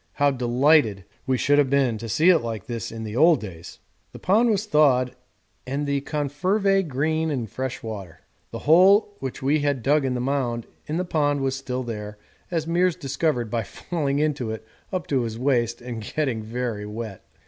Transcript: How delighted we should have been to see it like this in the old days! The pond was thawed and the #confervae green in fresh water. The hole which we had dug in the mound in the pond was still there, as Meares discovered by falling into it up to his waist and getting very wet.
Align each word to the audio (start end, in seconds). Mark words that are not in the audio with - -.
How 0.13 0.31
delighted 0.31 1.05
we 1.27 1.37
should 1.37 1.59
have 1.59 1.69
been 1.69 1.99
to 1.99 2.09
see 2.09 2.29
it 2.31 2.39
like 2.39 2.65
this 2.65 2.91
in 2.91 3.03
the 3.03 3.15
old 3.15 3.39
days! 3.39 3.77
The 4.13 4.17
pond 4.17 4.49
was 4.49 4.65
thawed 4.65 5.15
and 5.67 5.85
the 5.85 6.01
#confervae 6.01 6.87
green 6.87 7.29
in 7.29 7.45
fresh 7.45 7.83
water. 7.83 8.21
The 8.49 8.57
hole 8.65 9.15
which 9.19 9.43
we 9.43 9.59
had 9.59 9.83
dug 9.83 10.03
in 10.03 10.15
the 10.15 10.19
mound 10.19 10.65
in 10.87 10.97
the 10.97 11.05
pond 11.05 11.41
was 11.41 11.55
still 11.55 11.83
there, 11.83 12.17
as 12.49 12.65
Meares 12.65 12.95
discovered 12.99 13.51
by 13.51 13.61
falling 13.61 14.17
into 14.17 14.49
it 14.49 14.65
up 14.91 15.05
to 15.05 15.21
his 15.21 15.37
waist 15.37 15.83
and 15.83 16.01
getting 16.01 16.41
very 16.41 16.87
wet. 16.87 17.23